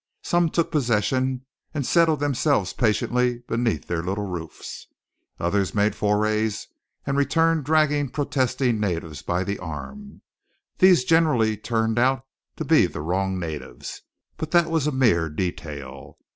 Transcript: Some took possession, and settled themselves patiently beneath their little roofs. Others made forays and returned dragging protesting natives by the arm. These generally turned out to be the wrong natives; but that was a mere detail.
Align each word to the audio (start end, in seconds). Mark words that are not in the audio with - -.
Some 0.23 0.49
took 0.49 0.71
possession, 0.71 1.45
and 1.75 1.85
settled 1.85 2.21
themselves 2.21 2.73
patiently 2.73 3.43
beneath 3.47 3.85
their 3.85 4.01
little 4.01 4.25
roofs. 4.25 4.87
Others 5.39 5.75
made 5.75 5.93
forays 5.95 6.65
and 7.05 7.15
returned 7.15 7.65
dragging 7.65 8.09
protesting 8.09 8.79
natives 8.79 9.21
by 9.21 9.43
the 9.43 9.59
arm. 9.59 10.23
These 10.79 11.03
generally 11.03 11.55
turned 11.55 11.99
out 11.99 12.25
to 12.55 12.65
be 12.65 12.87
the 12.87 13.01
wrong 13.01 13.37
natives; 13.37 14.01
but 14.37 14.49
that 14.49 14.71
was 14.71 14.87
a 14.87 14.91
mere 14.91 15.29
detail. 15.29 16.17